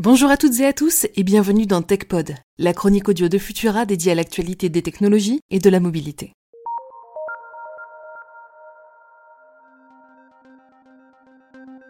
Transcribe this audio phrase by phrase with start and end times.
[0.00, 3.84] Bonjour à toutes et à tous et bienvenue dans TechPod, la chronique audio de Futura
[3.84, 6.34] dédiée à l'actualité des technologies et de la mobilité.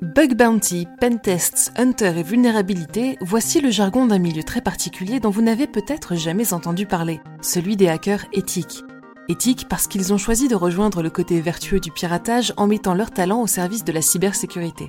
[0.00, 5.42] Bug bounty, pentests, hunter et vulnérabilité, voici le jargon d'un milieu très particulier dont vous
[5.42, 8.84] n'avez peut-être jamais entendu parler, celui des hackers éthiques.
[9.28, 13.10] Éthiques parce qu'ils ont choisi de rejoindre le côté vertueux du piratage en mettant leur
[13.10, 14.86] talent au service de la cybersécurité.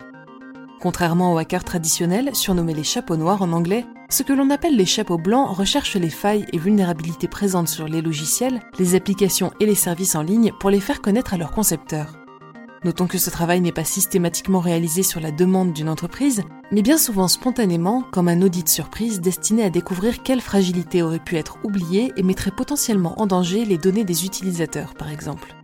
[0.79, 4.85] Contrairement aux hackers traditionnels, surnommés les chapeaux noirs en anglais, ce que l'on appelle les
[4.85, 9.75] chapeaux blancs recherchent les failles et vulnérabilités présentes sur les logiciels, les applications et les
[9.75, 12.13] services en ligne pour les faire connaître à leurs concepteurs.
[12.83, 16.99] Notons que ce travail n'est pas systématiquement réalisé sur la demande d'une entreprise, mais bien
[16.99, 22.13] souvent spontanément, comme un audit surprise destiné à découvrir quelles fragilités auraient pu être oubliées
[22.17, 25.55] et mettraient potentiellement en danger les données des utilisateurs, par exemple.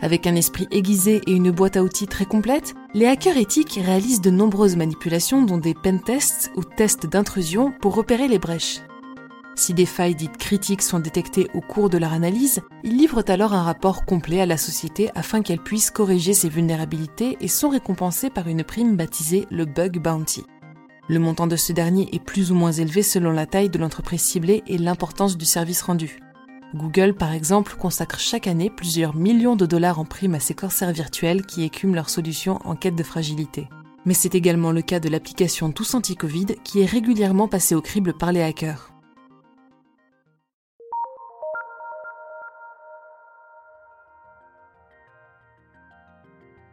[0.00, 4.20] Avec un esprit aiguisé et une boîte à outils très complète, les hackers éthiques réalisent
[4.20, 8.80] de nombreuses manipulations dont des pentests ou tests d'intrusion pour repérer les brèches.
[9.56, 13.54] Si des failles dites critiques sont détectées au cours de leur analyse, ils livrent alors
[13.54, 18.30] un rapport complet à la société afin qu'elle puisse corriger ces vulnérabilités et sont récompensés
[18.30, 20.44] par une prime baptisée le Bug Bounty.
[21.08, 24.20] Le montant de ce dernier est plus ou moins élevé selon la taille de l'entreprise
[24.20, 26.20] ciblée et l'importance du service rendu.
[26.74, 30.92] Google, par exemple, consacre chaque année plusieurs millions de dollars en primes à ses corsaires
[30.92, 33.68] virtuels qui écument leurs solutions en quête de fragilité.
[34.04, 38.12] Mais c'est également le cas de l'application Tous Anti-Covid qui est régulièrement passée au crible
[38.12, 38.92] par les hackers.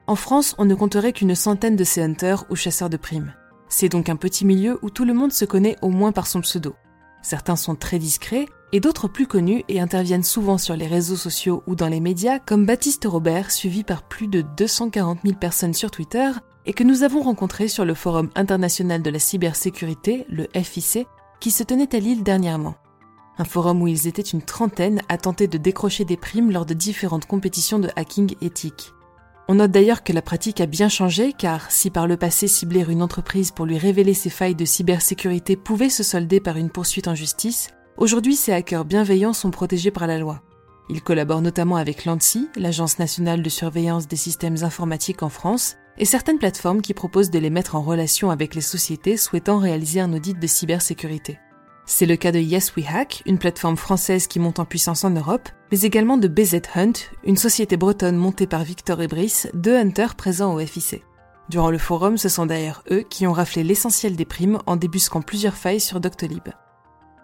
[0.07, 3.33] En France, on ne compterait qu'une centaine de ces hunters ou chasseurs de primes.
[3.69, 6.41] C'est donc un petit milieu où tout le monde se connaît au moins par son
[6.41, 6.75] pseudo.
[7.23, 8.45] Certains sont très discrets
[8.75, 12.39] et d'autres plus connus et interviennent souvent sur les réseaux sociaux ou dans les médias
[12.39, 16.29] comme Baptiste Robert, suivi par plus de 240 000 personnes sur Twitter
[16.65, 21.07] et que nous avons rencontré sur le Forum international de la cybersécurité, le FIC,
[21.39, 22.75] qui se tenait à Lille dernièrement.
[23.37, 26.73] Un forum où ils étaient une trentaine à tenter de décrocher des primes lors de
[26.73, 28.91] différentes compétitions de hacking éthique.
[29.47, 32.83] On note d'ailleurs que la pratique a bien changé car si par le passé cibler
[32.89, 37.07] une entreprise pour lui révéler ses failles de cybersécurité pouvait se solder par une poursuite
[37.07, 40.41] en justice, aujourd'hui ces hackers bienveillants sont protégés par la loi.
[40.89, 46.05] Ils collaborent notamment avec l'ANSI, l'Agence nationale de surveillance des systèmes informatiques en France, et
[46.05, 50.13] certaines plateformes qui proposent de les mettre en relation avec les sociétés souhaitant réaliser un
[50.13, 51.39] audit de cybersécurité.
[51.87, 55.11] C'est le cas de Yes We Hack, une plateforme française qui monte en puissance en
[55.11, 59.77] Europe, mais également de BZ Hunt, une société bretonne montée par Victor et Brice, deux
[59.77, 61.03] hunters présents au FIC.
[61.49, 65.21] Durant le forum, ce sont d'ailleurs eux qui ont raflé l'essentiel des primes en débusquant
[65.21, 66.49] plusieurs failles sur Doctolib.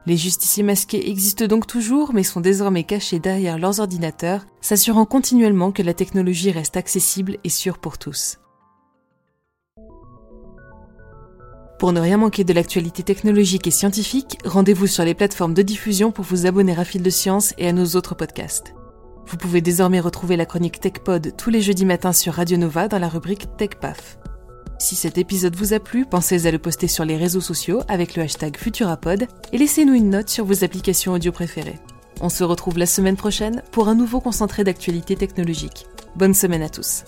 [0.08, 5.72] Les justiciers masqués existent donc toujours, mais sont désormais cachés derrière leurs ordinateurs, s'assurant continuellement
[5.72, 8.40] que la technologie reste accessible et sûre pour tous.
[11.78, 16.12] Pour ne rien manquer de l'actualité technologique et scientifique, rendez-vous sur les plateformes de diffusion
[16.12, 18.74] pour vous abonner à Fil de Science et à nos autres podcasts.
[19.26, 23.00] Vous pouvez désormais retrouver la chronique TechPod tous les jeudis matins sur Radio Nova dans
[23.00, 24.20] la rubrique TechPaf.
[24.82, 28.16] Si cet épisode vous a plu, pensez à le poster sur les réseaux sociaux avec
[28.16, 31.80] le hashtag Futurapod et laissez-nous une note sur vos applications audio préférées.
[32.20, 35.86] On se retrouve la semaine prochaine pour un nouveau concentré d'actualité technologique.
[36.16, 37.04] Bonne semaine à tous.